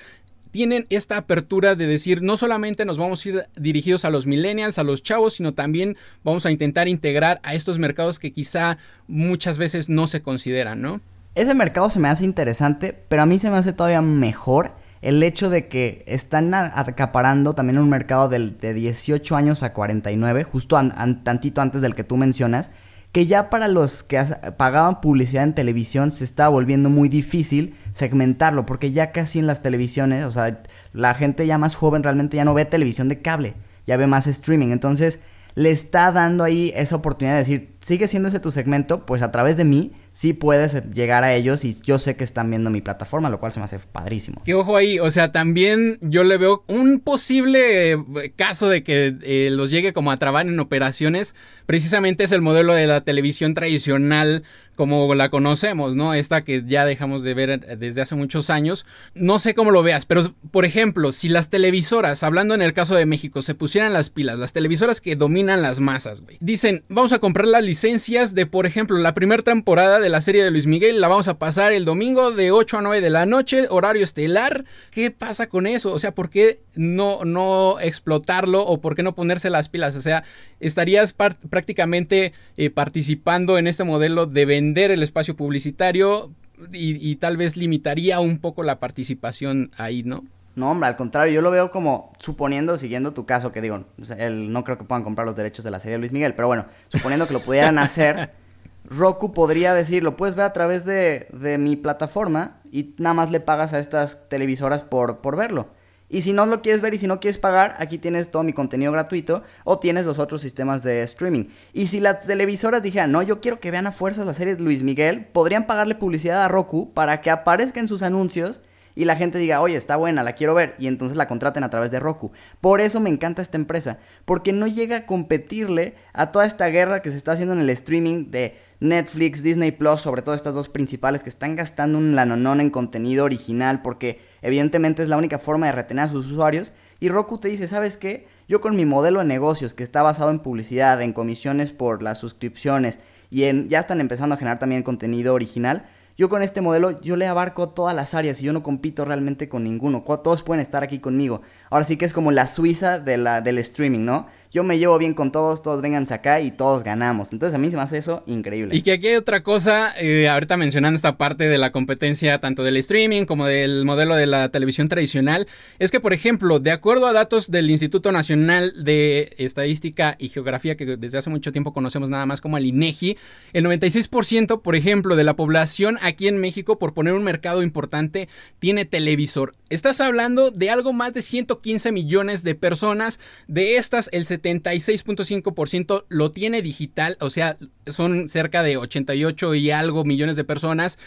tienen 0.58 0.88
esta 0.90 1.18
apertura 1.18 1.76
de 1.76 1.86
decir 1.86 2.24
no 2.24 2.36
solamente 2.36 2.84
nos 2.84 2.98
vamos 2.98 3.24
a 3.24 3.30
ir 3.30 3.44
dirigidos 3.56 4.06
a 4.06 4.10
los 4.10 4.26
millennials, 4.26 4.80
a 4.80 4.84
los 4.84 5.04
chavos, 5.04 5.36
sino 5.36 5.54
también 5.54 5.96
vamos 6.24 6.48
a 6.48 6.52
intentar 6.52 6.88
integrar 6.88 7.40
a 7.44 7.54
estos 7.54 7.78
mercados 7.78 8.18
que 8.18 8.34
quizá 8.34 8.80
muchas 9.08 9.60
veces 9.60 9.88
no 9.88 10.08
se 10.08 10.24
consideran, 10.24 10.82
¿no? 10.82 11.00
Ese 11.36 11.54
mercado 11.54 11.92
se 11.92 12.00
me 12.00 12.10
hace 12.10 12.26
interesante, 12.26 13.00
pero 13.08 13.22
a 13.22 13.28
mí 13.28 13.38
se 13.38 13.52
me 13.52 13.58
hace 13.58 13.72
todavía 13.72 14.02
mejor 14.02 14.72
el 15.04 15.22
hecho 15.22 15.52
de 15.52 15.68
que 15.68 16.04
están 16.08 16.52
acaparando 16.56 17.54
también 17.54 17.78
un 17.78 17.88
mercado 17.88 18.28
de, 18.28 18.50
de 18.50 18.74
18 18.74 19.36
años 19.36 19.62
a 19.62 19.74
49, 19.74 20.44
justo 20.44 20.80
tantito 21.24 21.62
antes 21.62 21.84
del 21.84 21.94
que 21.94 22.04
tú 22.04 22.18
mencionas, 22.18 22.72
que 23.12 23.26
ya 23.26 23.50
para 23.50 23.68
los 23.68 24.04
que 24.04 24.20
pagaban 24.58 25.02
publicidad 25.02 25.44
en 25.44 25.56
televisión 25.56 26.12
se 26.12 26.24
está 26.24 26.50
volviendo 26.50 26.90
muy 26.90 27.10
difícil 27.10 27.76
segmentarlo, 27.94 28.66
porque 28.66 28.92
ya 28.92 29.12
casi 29.12 29.40
en 29.40 29.48
las 29.48 29.62
televisiones, 29.62 30.24
o 30.26 30.32
sea, 30.32 30.62
la 30.94 31.14
gente 31.14 31.48
ya 31.48 31.58
más 31.58 31.76
joven 31.76 32.04
realmente 32.04 32.38
ya 32.38 32.46
no 32.46 32.54
ve 32.54 32.66
televisión 32.66 33.10
de 33.10 33.22
cable, 33.22 33.56
ya 33.86 33.98
ve 33.98 34.08
más 34.08 34.28
streaming, 34.28 34.68
entonces 34.68 35.20
le 35.56 35.72
está 35.72 36.12
dando 36.12 36.44
ahí 36.44 36.72
esa 36.76 36.98
oportunidad 36.98 37.34
de 37.34 37.40
decir, 37.40 37.76
sigue 37.80 38.08
siendo 38.08 38.30
ese 38.30 38.40
tu 38.40 38.52
segmento, 38.52 39.08
pues 39.08 39.24
a 39.24 39.32
través 39.32 39.58
de 39.58 39.66
mí 39.66 39.94
sí 40.18 40.34
puedes 40.34 40.84
llegar 40.96 41.24
a 41.24 41.36
ellos 41.36 41.64
y 41.64 41.80
yo 41.84 42.00
sé 42.00 42.16
que 42.16 42.24
están 42.24 42.50
viendo 42.50 42.72
mi 42.72 42.82
plataforma, 42.82 43.30
lo 43.30 43.40
cual 43.40 43.54
se 43.54 43.60
me 43.60 43.66
hace 43.66 43.78
padrísimo. 43.78 44.42
Que 44.44 44.56
ojo 44.56 44.76
ahí, 44.76 44.98
o 44.98 45.12
sea, 45.12 45.32
también 45.32 46.00
yo 46.02 46.24
le 46.24 46.38
veo 46.38 46.64
un 46.66 47.02
posible 47.02 47.92
eh, 47.92 48.34
caso 48.36 48.68
de 48.68 48.82
que 48.82 49.16
eh, 49.22 49.50
los 49.52 49.70
llegue 49.70 49.94
como 49.94 50.12
a 50.12 50.18
trabar 50.18 50.48
en 50.48 50.60
operaciones, 50.60 51.36
precisamente 51.68 52.24
es 52.24 52.32
el 52.32 52.42
modelo 52.42 52.74
de 52.74 52.88
la 52.88 53.02
televisión 53.02 53.54
tradicional 53.54 54.42
como 54.78 55.14
la 55.16 55.30
conocemos, 55.30 55.96
¿no? 55.96 56.14
Esta 56.14 56.44
que 56.44 56.64
ya 56.66 56.86
dejamos 56.86 57.24
de 57.24 57.34
ver 57.34 57.50
eh, 57.50 57.76
desde 57.78 58.02
hace 58.02 58.16
muchos 58.16 58.50
años. 58.50 58.86
No 59.16 59.40
sé 59.40 59.56
cómo 59.56 59.72
lo 59.72 59.84
veas, 59.84 60.06
pero 60.06 60.34
por 60.52 60.66
ejemplo, 60.66 61.12
si 61.12 61.28
las 61.28 61.50
televisoras, 61.50 62.24
hablando 62.24 62.54
en 62.54 62.62
el 62.62 62.74
caso 62.74 62.96
de 62.96 63.08
México, 63.08 63.42
se 63.42 63.56
pusieran 63.56 63.92
las 63.92 64.12
pilas, 64.12 64.38
las 64.38 64.54
televisoras 64.54 65.02
que 65.02 65.16
dominan 65.16 65.64
las 65.64 65.80
masas, 65.80 66.22
güey, 66.22 66.38
dicen, 66.40 66.86
vamos 66.90 67.12
a 67.12 67.20
comprar 67.20 67.48
las 67.48 67.64
licencias 67.64 68.36
de, 68.36 68.46
por 68.46 68.68
ejemplo, 68.68 68.98
la 69.00 69.16
primera 69.16 69.42
temporada 69.42 70.00
de 70.00 70.07
la 70.10 70.22
serie 70.22 70.44
de 70.44 70.52
Luis 70.52 70.68
Miguel, 70.68 71.02
la 71.02 71.08
vamos 71.08 71.28
a 71.28 71.38
pasar 71.38 71.72
el 71.74 71.86
domingo 71.86 72.32
de 72.32 72.52
8 72.52 72.78
a 72.78 72.82
9 72.82 73.02
de 73.02 73.10
la 73.10 73.26
noche, 73.26 73.68
horario 73.70 74.04
estelar. 74.04 74.66
¿Qué 74.92 75.12
pasa 75.12 75.48
con 75.48 75.68
eso? 75.68 75.92
O 75.92 76.00
sea, 76.00 76.14
¿por 76.14 76.30
qué 76.30 76.62
no, 76.76 77.26
no 77.26 77.80
explotarlo 77.80 78.66
o 78.66 78.82
por 78.82 78.96
qué 78.96 79.04
no 79.04 79.16
ponerse 79.16 79.50
las 79.50 79.70
pilas? 79.70 79.96
O 79.96 80.02
sea, 80.02 80.24
estarías 80.60 81.14
prácticamente 81.14 82.34
eh, 82.58 82.70
participando 82.70 83.58
en 83.58 83.68
este 83.68 83.84
modelo 83.84 84.26
de 84.26 84.46
vender 84.46 84.92
el 84.92 85.04
espacio 85.04 85.36
publicitario 85.36 86.32
y, 86.72 87.16
tal 87.18 87.38
vez 87.38 87.56
limitaría 87.56 88.20
un 88.20 88.40
poco 88.40 88.64
la 88.64 88.80
participación 88.80 89.72
ahí, 89.78 90.04
¿no? 90.04 90.24
No, 90.56 90.72
hombre, 90.72 90.90
al 90.90 90.96
contrario, 90.96 91.34
yo 91.34 91.42
lo 91.42 91.52
veo 91.52 91.70
como 91.70 92.12
suponiendo, 92.18 92.78
siguiendo 92.78 93.14
tu 93.14 93.28
caso, 93.28 93.52
que 93.52 93.62
digo, 93.62 93.86
no 93.98 94.64
creo 94.64 94.78
que 94.80 94.86
puedan 94.86 95.04
comprar 95.04 95.28
los 95.28 95.36
derechos 95.36 95.64
de 95.64 95.70
la 95.70 95.80
serie 95.80 95.94
de 95.94 96.00
Luis 96.00 96.14
Miguel, 96.14 96.34
pero 96.34 96.48
bueno, 96.48 96.66
suponiendo 96.88 97.28
que 97.28 97.34
lo 97.34 97.42
pudieran 97.42 97.78
hacer, 97.78 98.32
Roku 98.88 99.34
podría 99.34 99.74
decir, 99.74 100.02
lo 100.02 100.16
puedes 100.16 100.36
ver 100.36 100.46
a 100.46 100.54
través 100.54 100.86
de, 100.86 101.28
de, 101.34 101.58
mi 101.58 101.76
plataforma 101.76 102.62
y 102.72 102.96
nada 102.98 103.14
más 103.14 103.32
le 103.32 103.42
pagas 103.42 103.74
a 103.74 103.80
estas 103.80 104.30
televisoras 104.30 104.84
por, 104.84 105.20
por 105.20 105.36
verlo. 105.36 105.68
Y 106.10 106.22
si 106.22 106.32
no 106.32 106.46
lo 106.46 106.62
quieres 106.62 106.82
ver 106.82 106.94
y 106.94 106.98
si 106.98 107.06
no 107.06 107.20
quieres 107.20 107.38
pagar, 107.38 107.76
aquí 107.80 107.98
tienes 107.98 108.32
todo 108.32 108.44
mi 108.44 108.54
contenido 108.54 108.94
gratuito 108.94 109.44
o 109.66 109.78
tienes 109.78 110.06
los 110.06 110.20
otros 110.20 110.40
sistemas 110.40 110.84
de 110.84 111.04
streaming. 111.04 111.50
Y 111.74 111.88
si 111.88 112.00
las 112.00 112.26
televisoras 112.26 112.82
dijeran, 112.82 113.12
no, 113.12 113.22
yo 113.22 113.42
quiero 113.42 113.60
que 113.60 113.72
vean 113.72 113.88
a 113.88 113.92
fuerzas 113.92 114.26
la 114.26 114.34
serie 114.34 114.56
de 114.56 114.64
Luis 114.64 114.84
Miguel, 114.84 115.26
podrían 115.26 115.68
pagarle 115.68 115.96
publicidad 115.96 116.44
a 116.44 116.48
Roku 116.48 116.94
para 116.94 117.20
que 117.20 117.30
aparezca 117.30 117.82
en 117.82 117.90
sus 117.90 118.04
anuncios 118.04 118.62
y 118.98 119.06
la 119.06 119.16
gente 119.16 119.38
diga, 119.38 119.62
oye, 119.62 119.76
está 119.76 119.96
buena, 119.96 120.24
la 120.24 120.34
quiero 120.34 120.56
ver, 120.56 120.74
y 120.80 120.88
entonces 120.88 121.18
la 121.18 121.28
contraten 121.28 121.64
a 121.64 121.70
través 121.70 121.92
de 121.92 122.00
Roku. 122.00 122.32
Por 122.62 122.82
eso 122.82 123.00
me 123.00 123.12
encanta 123.12 123.44
esta 123.44 123.56
empresa, 123.56 124.00
porque 124.26 124.54
no 124.54 124.66
llega 124.66 124.98
a 124.98 125.06
competirle 125.06 125.94
a 126.14 126.32
toda 126.32 126.48
esta 126.48 126.66
guerra 126.70 127.04
que 127.04 127.12
se 127.12 127.18
está 127.18 127.34
haciendo 127.34 127.54
en 127.54 127.60
el 127.60 127.70
streaming 127.70 128.32
de 128.32 128.58
Netflix, 128.80 129.44
Disney 129.44 129.72
Plus, 129.72 130.02
sobre 130.02 130.24
todo 130.24 130.34
estas 130.34 130.56
dos 130.56 130.68
principales 130.68 131.22
que 131.22 131.30
están 131.30 131.56
gastando 131.56 132.00
un 132.00 132.16
lanonón 132.16 132.60
en 132.60 132.72
contenido 132.72 133.24
original, 133.24 133.84
porque 133.84 134.20
evidentemente 134.42 135.04
es 135.04 135.10
la 135.10 135.18
única 135.18 135.38
forma 135.38 135.68
de 135.68 135.74
retener 135.74 136.06
a 136.06 136.08
sus 136.08 136.32
usuarios. 136.32 136.74
Y 137.00 137.10
Roku 137.10 137.38
te 137.38 137.50
dice, 137.50 137.68
¿sabes 137.68 137.98
qué? 137.98 138.26
Yo 138.48 138.62
con 138.62 138.76
mi 138.76 138.86
modelo 138.86 139.20
de 139.20 139.26
negocios 139.26 139.76
que 139.76 139.84
está 139.84 140.02
basado 140.02 140.32
en 140.32 140.40
publicidad, 140.40 141.04
en 141.04 141.14
comisiones 141.14 141.72
por 141.72 142.02
las 142.02 142.18
suscripciones 142.18 142.98
y 143.30 143.44
en, 143.44 143.70
ya 143.70 143.78
están 143.78 144.02
empezando 144.02 144.34
a 144.34 144.38
generar 144.40 144.58
también 144.58 144.82
contenido 144.82 145.36
original, 145.36 145.86
yo 146.18 146.30
con 146.30 146.42
este 146.42 146.62
modelo, 146.62 147.00
yo 147.00 147.16
le 147.16 147.28
abarco 147.28 147.70
todas 147.70 147.96
las 147.96 148.16
áreas 148.16 148.42
y 148.42 148.46
yo 148.46 148.52
no 148.52 148.64
compito 148.64 149.06
realmente 149.06 149.48
con 149.48 149.64
ninguno. 149.64 150.02
Todos 150.02 150.42
pueden 150.42 150.62
estar 150.62 150.84
aquí 150.84 150.98
conmigo. 150.98 151.44
Ahora 151.70 151.86
sí 151.86 151.96
que 151.96 152.06
es 152.06 152.14
como 152.14 152.32
la 152.32 152.48
Suiza 152.48 152.98
de 152.98 153.18
la, 153.18 153.42
del 153.42 153.60
streaming, 153.60 154.04
¿no? 154.04 154.26
Yo 154.52 154.64
me 154.64 154.78
llevo 154.78 154.98
bien 154.98 155.14
con 155.14 155.32
todos, 155.32 155.62
todos 155.62 155.82
vénganse 155.82 156.14
acá 156.14 156.40
y 156.42 156.52
todos 156.52 156.84
ganamos. 156.84 157.34
Entonces 157.34 157.56
a 157.56 157.58
mí 157.58 157.70
se 157.70 157.78
me 157.78 157.84
hace 157.84 157.98
eso 157.98 158.24
increíble. 158.26 158.76
Y 158.76 158.82
que 158.82 158.94
aquí 158.94 159.08
hay 159.08 159.16
otra 159.16 159.44
cosa, 159.44 159.94
eh, 160.00 160.28
ahorita 160.30 160.58
mencionando 160.58 160.96
esta 160.96 161.18
parte 161.18 161.48
de 161.48 161.58
la 161.58 161.72
competencia 161.72 162.40
tanto 162.40 162.64
del 162.64 162.78
streaming 162.78 163.26
como 163.26 163.46
del 163.46 163.86
modelo 163.86 164.16
de 164.16 164.28
la 164.28 164.50
televisión 164.50 164.88
tradicional, 164.88 165.48
es 165.80 165.92
que 165.92 166.00
por 166.00 166.14
ejemplo, 166.14 166.60
de 166.60 166.72
acuerdo 166.72 167.08
a 167.08 167.14
datos 167.14 167.52
del 167.52 167.70
Instituto 167.70 168.12
Nacional 168.12 168.84
de 168.84 169.36
Estadística 169.38 170.16
y 170.20 170.30
Geografía, 170.30 170.76
que 170.76 170.98
desde 170.98 171.18
hace 171.18 171.30
mucho 171.30 171.52
tiempo 171.52 171.74
conocemos 171.74 172.10
nada 172.10 172.26
más 172.26 172.42
como 172.42 172.58
el 172.58 172.66
INEGI, 172.66 173.18
el 173.54 173.66
96% 173.66 174.62
por 174.62 174.76
ejemplo 174.76 175.16
de 175.16 175.24
la 175.24 175.36
población 175.36 175.98
aquí 176.02 176.28
en 176.28 176.38
México, 176.38 176.80
por 176.80 176.94
poner 176.94 177.14
un 177.14 177.24
mercado 177.24 177.64
importante, 177.64 178.30
tiene 178.60 178.86
televisor. 178.86 179.56
Estás 179.70 180.00
hablando 180.00 180.50
de 180.50 180.70
algo 180.70 180.94
más 180.94 181.14
de 181.14 181.22
115 181.22 181.92
millones 181.92 182.44
de 182.44 182.56
personas, 182.56 183.20
de 183.48 183.76
estas 183.76 184.10
el 184.14 184.24
76.5% 184.24 186.06
lo 186.08 186.32
tiene 186.32 186.62
digital, 186.62 187.18
o 187.20 187.30
sea, 187.30 187.58
son 187.86 188.30
cerca 188.30 188.64
de 188.64 188.78
88 188.78 189.56
y 189.56 189.72
algo 189.72 190.06
millones 190.06 190.38
de 190.38 190.46
personas 190.46 190.98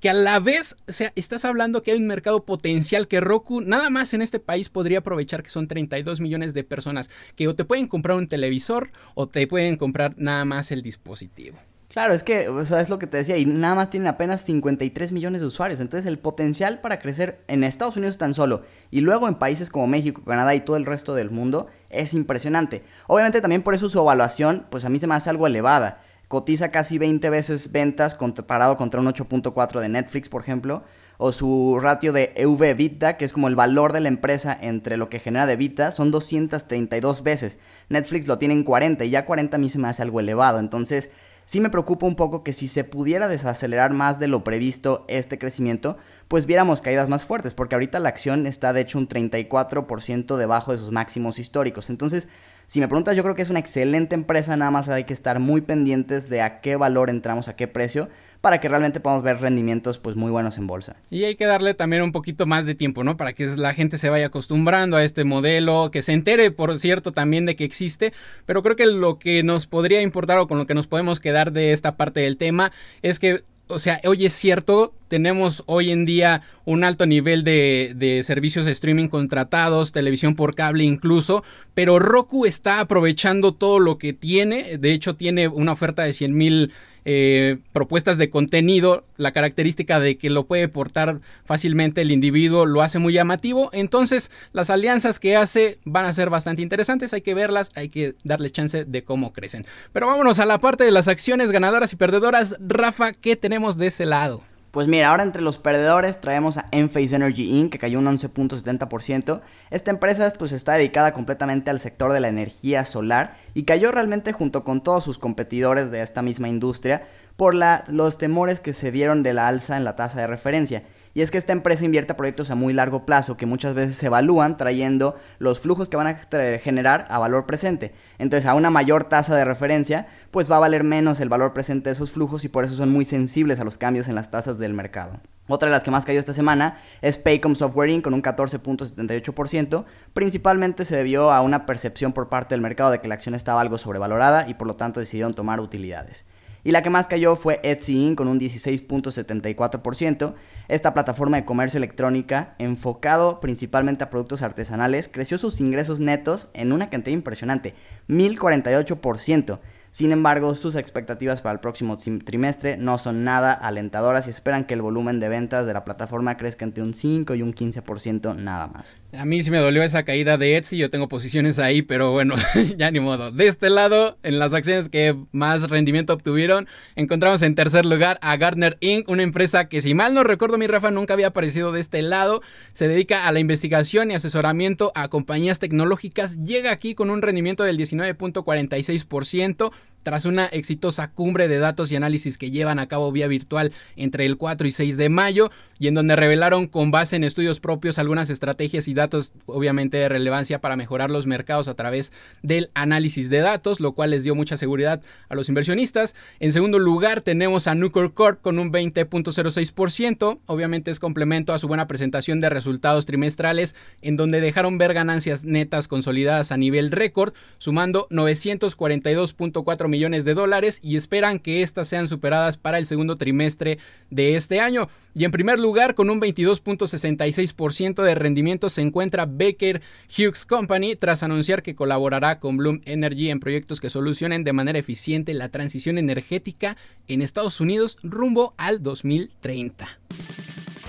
que 0.00 0.08
a 0.08 0.14
la 0.14 0.40
vez, 0.40 0.76
o 0.88 0.92
sea, 0.92 1.12
estás 1.14 1.44
hablando 1.44 1.82
que 1.82 1.92
hay 1.92 1.98
un 1.98 2.06
mercado 2.06 2.44
potencial 2.44 3.06
que 3.06 3.20
Roku 3.20 3.60
nada 3.60 3.90
más 3.90 4.12
en 4.14 4.22
este 4.22 4.40
país 4.40 4.70
podría 4.70 4.98
aprovechar 4.98 5.42
que 5.42 5.50
son 5.50 5.68
32 5.68 6.20
millones 6.20 6.54
de 6.54 6.64
personas 6.64 7.10
que 7.36 7.46
o 7.46 7.54
te 7.54 7.64
pueden 7.64 7.86
comprar 7.86 8.16
un 8.16 8.26
televisor 8.26 8.88
o 9.14 9.28
te 9.28 9.46
pueden 9.46 9.76
comprar 9.76 10.14
nada 10.16 10.44
más 10.44 10.72
el 10.72 10.82
dispositivo. 10.82 11.58
Claro, 11.90 12.14
es 12.14 12.22
que, 12.22 12.48
o 12.48 12.64
sea, 12.64 12.80
es 12.80 12.88
lo 12.88 13.00
que 13.00 13.08
te 13.08 13.16
decía, 13.16 13.36
y 13.36 13.44
nada 13.44 13.74
más 13.74 13.90
tienen 13.90 14.06
apenas 14.06 14.42
53 14.42 15.10
millones 15.10 15.40
de 15.40 15.48
usuarios. 15.48 15.80
Entonces, 15.80 16.06
el 16.06 16.20
potencial 16.20 16.80
para 16.80 17.00
crecer 17.00 17.40
en 17.48 17.64
Estados 17.64 17.96
Unidos 17.96 18.16
tan 18.16 18.32
solo 18.32 18.62
y 18.92 19.00
luego 19.00 19.26
en 19.26 19.34
países 19.34 19.70
como 19.70 19.88
México, 19.88 20.22
Canadá 20.24 20.54
y 20.54 20.60
todo 20.60 20.76
el 20.76 20.86
resto 20.86 21.16
del 21.16 21.32
mundo 21.32 21.66
es 21.88 22.14
impresionante. 22.14 22.84
Obviamente, 23.08 23.40
también 23.40 23.62
por 23.62 23.74
eso 23.74 23.88
su 23.88 23.98
evaluación, 23.98 24.66
pues 24.70 24.84
a 24.84 24.88
mí 24.88 25.00
se 25.00 25.08
me 25.08 25.16
hace 25.16 25.30
algo 25.30 25.48
elevada. 25.48 26.00
Cotiza 26.28 26.70
casi 26.70 26.96
20 26.96 27.28
veces 27.28 27.72
ventas 27.72 28.14
comparado 28.14 28.76
contra 28.76 29.00
un 29.00 29.08
8.4 29.08 29.80
de 29.80 29.88
Netflix, 29.88 30.28
por 30.28 30.42
ejemplo, 30.42 30.84
o 31.18 31.32
su 31.32 31.78
ratio 31.82 32.12
de 32.12 32.32
EV-EBITDA, 32.36 33.16
que 33.16 33.24
es 33.24 33.32
como 33.32 33.48
el 33.48 33.56
valor 33.56 33.92
de 33.92 33.98
la 33.98 34.06
empresa 34.06 34.56
entre 34.60 34.96
lo 34.96 35.08
que 35.08 35.18
genera 35.18 35.46
de 35.46 35.54
EBITDA, 35.54 35.90
son 35.90 36.12
232 36.12 37.24
veces. 37.24 37.58
Netflix 37.88 38.28
lo 38.28 38.38
tiene 38.38 38.54
en 38.54 38.62
40 38.62 39.04
y 39.04 39.10
ya 39.10 39.24
40 39.24 39.56
a 39.56 39.58
mí 39.58 39.68
se 39.68 39.80
me 39.80 39.88
hace 39.88 40.02
algo 40.02 40.20
elevado. 40.20 40.60
Entonces, 40.60 41.10
sí 41.50 41.60
me 41.60 41.68
preocupa 41.68 42.06
un 42.06 42.14
poco 42.14 42.44
que 42.44 42.52
si 42.52 42.68
se 42.68 42.84
pudiera 42.84 43.26
desacelerar 43.26 43.92
más 43.92 44.20
de 44.20 44.28
lo 44.28 44.44
previsto 44.44 45.04
este 45.08 45.36
crecimiento, 45.36 45.96
pues 46.28 46.46
viéramos 46.46 46.80
caídas 46.80 47.08
más 47.08 47.24
fuertes, 47.24 47.54
porque 47.54 47.74
ahorita 47.74 47.98
la 47.98 48.08
acción 48.08 48.46
está 48.46 48.72
de 48.72 48.82
hecho 48.82 48.98
un 48.98 49.08
34% 49.08 50.36
debajo 50.36 50.70
de 50.70 50.78
sus 50.78 50.92
máximos 50.92 51.40
históricos. 51.40 51.90
Entonces, 51.90 52.28
si 52.70 52.78
me 52.78 52.86
preguntas, 52.86 53.16
yo 53.16 53.24
creo 53.24 53.34
que 53.34 53.42
es 53.42 53.50
una 53.50 53.58
excelente 53.58 54.14
empresa, 54.14 54.56
nada 54.56 54.70
más 54.70 54.88
hay 54.88 55.02
que 55.02 55.12
estar 55.12 55.40
muy 55.40 55.60
pendientes 55.60 56.30
de 56.30 56.40
a 56.40 56.60
qué 56.60 56.76
valor 56.76 57.10
entramos, 57.10 57.48
a 57.48 57.56
qué 57.56 57.66
precio, 57.66 58.08
para 58.40 58.60
que 58.60 58.68
realmente 58.68 59.00
podamos 59.00 59.24
ver 59.24 59.40
rendimientos 59.40 59.98
pues 59.98 60.14
muy 60.14 60.30
buenos 60.30 60.56
en 60.56 60.68
bolsa. 60.68 60.94
Y 61.10 61.24
hay 61.24 61.34
que 61.34 61.46
darle 61.46 61.74
también 61.74 62.02
un 62.02 62.12
poquito 62.12 62.46
más 62.46 62.66
de 62.66 62.76
tiempo, 62.76 63.02
¿no? 63.02 63.16
Para 63.16 63.32
que 63.32 63.44
la 63.56 63.74
gente 63.74 63.98
se 63.98 64.08
vaya 64.08 64.26
acostumbrando 64.26 64.96
a 64.96 65.02
este 65.02 65.24
modelo, 65.24 65.90
que 65.90 66.00
se 66.00 66.12
entere, 66.12 66.52
por 66.52 66.78
cierto, 66.78 67.10
también 67.10 67.44
de 67.44 67.56
que 67.56 67.64
existe, 67.64 68.12
pero 68.46 68.62
creo 68.62 68.76
que 68.76 68.86
lo 68.86 69.18
que 69.18 69.42
nos 69.42 69.66
podría 69.66 70.00
importar 70.00 70.38
o 70.38 70.46
con 70.46 70.58
lo 70.58 70.66
que 70.66 70.74
nos 70.74 70.86
podemos 70.86 71.18
quedar 71.18 71.50
de 71.50 71.72
esta 71.72 71.96
parte 71.96 72.20
del 72.20 72.36
tema 72.36 72.70
es 73.02 73.18
que 73.18 73.42
o 73.70 73.78
sea, 73.78 74.00
hoy 74.04 74.26
es 74.26 74.32
cierto, 74.32 74.92
tenemos 75.08 75.62
hoy 75.66 75.90
en 75.90 76.04
día 76.04 76.42
un 76.64 76.84
alto 76.84 77.06
nivel 77.06 77.44
de, 77.44 78.22
servicios 78.24 78.66
de 78.66 78.72
streaming 78.72 79.08
contratados, 79.08 79.92
televisión 79.92 80.34
por 80.34 80.54
cable 80.54 80.84
incluso, 80.84 81.42
pero 81.74 81.98
Roku 81.98 82.46
está 82.46 82.80
aprovechando 82.80 83.52
todo 83.52 83.78
lo 83.78 83.98
que 83.98 84.12
tiene, 84.12 84.78
de 84.78 84.92
hecho 84.92 85.14
tiene 85.14 85.48
una 85.48 85.72
oferta 85.72 86.02
de 86.02 86.12
100 86.12 86.36
mil 86.36 86.72
eh, 87.04 87.58
propuestas 87.72 88.18
de 88.18 88.30
contenido, 88.30 89.04
la 89.16 89.32
característica 89.32 90.00
de 90.00 90.16
que 90.16 90.30
lo 90.30 90.46
puede 90.46 90.68
portar 90.68 91.20
fácilmente 91.44 92.02
el 92.02 92.10
individuo 92.10 92.66
lo 92.66 92.82
hace 92.82 92.98
muy 92.98 93.12
llamativo. 93.12 93.70
Entonces, 93.72 94.30
las 94.52 94.70
alianzas 94.70 95.18
que 95.18 95.36
hace 95.36 95.78
van 95.84 96.04
a 96.04 96.12
ser 96.12 96.30
bastante 96.30 96.62
interesantes, 96.62 97.12
hay 97.12 97.20
que 97.20 97.34
verlas, 97.34 97.70
hay 97.76 97.88
que 97.88 98.14
darles 98.24 98.52
chance 98.52 98.84
de 98.84 99.04
cómo 99.04 99.32
crecen. 99.32 99.64
Pero 99.92 100.06
vámonos 100.06 100.38
a 100.38 100.46
la 100.46 100.58
parte 100.58 100.84
de 100.84 100.90
las 100.90 101.08
acciones 101.08 101.50
ganadoras 101.50 101.92
y 101.92 101.96
perdedoras. 101.96 102.56
Rafa, 102.60 103.12
¿qué 103.12 103.36
tenemos 103.36 103.76
de 103.78 103.88
ese 103.88 104.06
lado? 104.06 104.42
Pues 104.70 104.86
mira, 104.86 105.10
ahora 105.10 105.24
entre 105.24 105.42
los 105.42 105.58
perdedores 105.58 106.20
traemos 106.20 106.56
a 106.56 106.66
Enphase 106.70 107.16
Energy 107.16 107.58
Inc., 107.58 107.72
que 107.72 107.78
cayó 107.78 107.98
un 107.98 108.06
11.70%. 108.06 109.40
Esta 109.70 109.90
empresa 109.90 110.32
pues 110.38 110.52
está 110.52 110.74
dedicada 110.74 111.12
completamente 111.12 111.70
al 111.70 111.80
sector 111.80 112.12
de 112.12 112.20
la 112.20 112.28
energía 112.28 112.84
solar 112.84 113.36
y 113.52 113.64
cayó 113.64 113.90
realmente 113.90 114.32
junto 114.32 114.62
con 114.62 114.80
todos 114.80 115.02
sus 115.02 115.18
competidores 115.18 115.90
de 115.90 116.02
esta 116.02 116.22
misma 116.22 116.48
industria 116.48 117.02
por 117.40 117.54
la, 117.54 117.84
los 117.88 118.18
temores 118.18 118.60
que 118.60 118.74
se 118.74 118.92
dieron 118.92 119.22
de 119.22 119.32
la 119.32 119.48
alza 119.48 119.78
en 119.78 119.84
la 119.84 119.96
tasa 119.96 120.20
de 120.20 120.26
referencia. 120.26 120.82
Y 121.14 121.22
es 121.22 121.30
que 121.30 121.38
esta 121.38 121.54
empresa 121.54 121.86
invierte 121.86 122.12
proyectos 122.12 122.50
a 122.50 122.54
muy 122.54 122.74
largo 122.74 123.06
plazo 123.06 123.38
que 123.38 123.46
muchas 123.46 123.72
veces 123.72 123.96
se 123.96 124.08
evalúan 124.08 124.58
trayendo 124.58 125.16
los 125.38 125.58
flujos 125.58 125.88
que 125.88 125.96
van 125.96 126.06
a 126.06 126.16
generar 126.58 127.06
a 127.08 127.18
valor 127.18 127.46
presente. 127.46 127.94
Entonces 128.18 128.44
a 128.44 128.52
una 128.52 128.68
mayor 128.68 129.04
tasa 129.04 129.34
de 129.34 129.46
referencia 129.46 130.06
pues 130.30 130.50
va 130.50 130.56
a 130.56 130.60
valer 130.60 130.84
menos 130.84 131.18
el 131.20 131.30
valor 131.30 131.54
presente 131.54 131.88
de 131.88 131.92
esos 131.92 132.10
flujos 132.10 132.44
y 132.44 132.50
por 132.50 132.66
eso 132.66 132.74
son 132.74 132.92
muy 132.92 133.06
sensibles 133.06 133.58
a 133.58 133.64
los 133.64 133.78
cambios 133.78 134.08
en 134.08 134.16
las 134.16 134.30
tasas 134.30 134.58
del 134.58 134.74
mercado. 134.74 135.18
Otra 135.48 135.70
de 135.70 135.72
las 135.72 135.82
que 135.82 135.90
más 135.90 136.04
cayó 136.04 136.20
esta 136.20 136.34
semana 136.34 136.76
es 137.00 137.16
Paycom 137.16 137.54
Software 137.54 137.88
Inc. 137.88 138.04
con 138.04 138.12
un 138.12 138.22
14.78%. 138.22 139.86
Principalmente 140.12 140.84
se 140.84 140.94
debió 140.94 141.32
a 141.32 141.40
una 141.40 141.64
percepción 141.64 142.12
por 142.12 142.28
parte 142.28 142.54
del 142.54 142.60
mercado 142.60 142.90
de 142.90 143.00
que 143.00 143.08
la 143.08 143.14
acción 143.14 143.34
estaba 143.34 143.62
algo 143.62 143.78
sobrevalorada 143.78 144.46
y 144.46 144.52
por 144.52 144.66
lo 144.66 144.74
tanto 144.74 145.00
decidieron 145.00 145.32
tomar 145.32 145.58
utilidades. 145.58 146.26
Y 146.62 146.72
la 146.72 146.82
que 146.82 146.90
más 146.90 147.08
cayó 147.08 147.36
fue 147.36 147.60
Etsy 147.62 148.06
Inc. 148.06 148.18
con 148.18 148.28
un 148.28 148.38
16.74%. 148.38 150.34
Esta 150.68 150.92
plataforma 150.94 151.36
de 151.38 151.44
comercio 151.44 151.78
electrónica, 151.78 152.54
enfocado 152.58 153.40
principalmente 153.40 154.04
a 154.04 154.10
productos 154.10 154.42
artesanales, 154.42 155.08
creció 155.08 155.38
sus 155.38 155.60
ingresos 155.60 156.00
netos 156.00 156.48
en 156.52 156.72
una 156.72 156.90
cantidad 156.90 157.14
impresionante, 157.14 157.74
1048%. 158.08 159.58
Sin 159.92 160.12
embargo, 160.12 160.54
sus 160.54 160.76
expectativas 160.76 161.42
para 161.42 161.54
el 161.54 161.60
próximo 161.60 161.96
trimestre 161.96 162.76
no 162.76 162.96
son 162.96 163.24
nada 163.24 163.52
alentadoras 163.52 164.28
y 164.28 164.30
esperan 164.30 164.64
que 164.64 164.74
el 164.74 164.82
volumen 164.82 165.18
de 165.18 165.28
ventas 165.28 165.66
de 165.66 165.72
la 165.72 165.84
plataforma 165.84 166.36
crezca 166.36 166.64
entre 166.64 166.84
un 166.84 166.94
5 166.94 167.34
y 167.34 167.42
un 167.42 167.52
15% 167.52 168.36
nada 168.36 168.68
más. 168.68 168.98
A 169.12 169.24
mí 169.24 169.42
sí 169.42 169.50
me 169.50 169.58
dolió 169.58 169.82
esa 169.82 170.04
caída 170.04 170.38
de 170.38 170.56
Etsy, 170.56 170.76
yo 170.76 170.90
tengo 170.90 171.08
posiciones 171.08 171.58
ahí, 171.58 171.82
pero 171.82 172.12
bueno, 172.12 172.36
ya 172.76 172.92
ni 172.92 173.00
modo. 173.00 173.32
De 173.32 173.48
este 173.48 173.68
lado, 173.68 174.16
en 174.22 174.38
las 174.38 174.54
acciones 174.54 174.88
que 174.88 175.16
más 175.32 175.68
rendimiento 175.68 176.12
obtuvieron, 176.12 176.68
encontramos 176.94 177.42
en 177.42 177.56
tercer 177.56 177.84
lugar 177.84 178.18
a 178.22 178.36
Gardner 178.36 178.76
Inc., 178.80 179.08
una 179.08 179.24
empresa 179.24 179.68
que 179.68 179.80
si 179.80 179.94
mal 179.94 180.14
no 180.14 180.22
recuerdo 180.22 180.56
mi 180.56 180.68
Rafa 180.68 180.92
nunca 180.92 181.14
había 181.14 181.26
aparecido 181.28 181.72
de 181.72 181.80
este 181.80 182.02
lado, 182.02 182.42
se 182.72 182.86
dedica 182.86 183.26
a 183.26 183.32
la 183.32 183.40
investigación 183.40 184.12
y 184.12 184.14
asesoramiento 184.14 184.92
a 184.94 185.08
compañías 185.08 185.58
tecnológicas, 185.58 186.36
llega 186.36 186.70
aquí 186.70 186.94
con 186.94 187.10
un 187.10 187.22
rendimiento 187.22 187.64
del 187.64 187.76
19.46%, 187.76 189.72
tras 190.02 190.24
una 190.24 190.46
exitosa 190.46 191.10
cumbre 191.10 191.48
de 191.48 191.58
datos 191.58 191.92
y 191.92 191.96
análisis 191.96 192.38
que 192.38 192.50
llevan 192.50 192.78
a 192.78 192.88
cabo 192.88 193.12
vía 193.12 193.26
virtual 193.26 193.72
entre 193.96 194.26
el 194.26 194.36
4 194.36 194.66
y 194.66 194.70
6 194.70 194.96
de 194.96 195.08
mayo, 195.08 195.50
y 195.78 195.88
en 195.88 195.94
donde 195.94 196.14
revelaron 196.14 196.66
con 196.66 196.90
base 196.90 197.16
en 197.16 197.24
estudios 197.24 197.58
propios 197.58 197.98
algunas 197.98 198.28
estrategias 198.28 198.86
y 198.86 198.92
datos 198.92 199.32
obviamente 199.46 199.96
de 199.96 200.10
relevancia 200.10 200.60
para 200.60 200.76
mejorar 200.76 201.10
los 201.10 201.26
mercados 201.26 201.68
a 201.68 201.74
través 201.74 202.12
del 202.42 202.70
análisis 202.74 203.30
de 203.30 203.38
datos, 203.38 203.80
lo 203.80 203.92
cual 203.92 204.10
les 204.10 204.22
dio 204.22 204.34
mucha 204.34 204.58
seguridad 204.58 205.00
a 205.30 205.34
los 205.34 205.48
inversionistas. 205.48 206.14
En 206.38 206.52
segundo 206.52 206.78
lugar 206.78 207.22
tenemos 207.22 207.66
a 207.66 207.74
Nucor 207.74 208.12
Corp 208.12 208.42
con 208.42 208.58
un 208.58 208.70
20.06%, 208.70 210.40
obviamente 210.44 210.90
es 210.90 211.00
complemento 211.00 211.54
a 211.54 211.58
su 211.58 211.66
buena 211.66 211.86
presentación 211.86 212.40
de 212.40 212.50
resultados 212.50 213.06
trimestrales 213.06 213.74
en 214.02 214.16
donde 214.16 214.42
dejaron 214.42 214.76
ver 214.76 214.92
ganancias 214.92 215.46
netas 215.46 215.88
consolidadas 215.88 216.52
a 216.52 216.58
nivel 216.58 216.90
récord, 216.90 217.32
sumando 217.56 218.06
942.4 218.10 219.69
millones 219.88 220.24
de 220.24 220.34
dólares 220.34 220.80
y 220.82 220.96
esperan 220.96 221.38
que 221.38 221.62
estas 221.62 221.88
sean 221.88 222.08
superadas 222.08 222.56
para 222.56 222.78
el 222.78 222.86
segundo 222.86 223.16
trimestre 223.16 223.78
de 224.10 224.34
este 224.34 224.60
año. 224.60 224.88
Y 225.14 225.24
en 225.24 225.30
primer 225.30 225.58
lugar, 225.58 225.94
con 225.94 226.10
un 226.10 226.20
22.66% 226.20 228.02
de 228.02 228.14
rendimiento 228.14 228.70
se 228.70 228.82
encuentra 228.82 229.26
Baker 229.26 229.80
Hughes 230.08 230.44
Company 230.44 230.96
tras 230.96 231.22
anunciar 231.22 231.62
que 231.62 231.74
colaborará 231.74 232.38
con 232.38 232.56
Bloom 232.56 232.80
Energy 232.84 233.30
en 233.30 233.40
proyectos 233.40 233.80
que 233.80 233.90
solucionen 233.90 234.44
de 234.44 234.52
manera 234.52 234.78
eficiente 234.78 235.34
la 235.34 235.48
transición 235.48 235.98
energética 235.98 236.76
en 237.08 237.22
Estados 237.22 237.60
Unidos 237.60 237.98
rumbo 238.02 238.54
al 238.56 238.82
2030. 238.82 239.88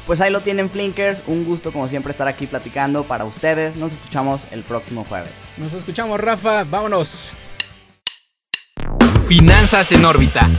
Pues 0.05 0.19
ahí 0.19 0.31
lo 0.31 0.41
tienen 0.41 0.69
Flinkers, 0.69 1.23
un 1.27 1.45
gusto 1.45 1.71
como 1.71 1.87
siempre 1.87 2.11
estar 2.11 2.27
aquí 2.27 2.47
platicando 2.47 3.03
para 3.03 3.23
ustedes. 3.23 3.75
Nos 3.75 3.93
escuchamos 3.93 4.47
el 4.51 4.63
próximo 4.63 5.05
jueves. 5.05 5.31
Nos 5.57 5.73
escuchamos 5.73 6.19
Rafa, 6.19 6.63
vámonos. 6.63 7.33
Finanzas 9.31 9.93
en 9.93 10.03
órbita 10.03 10.49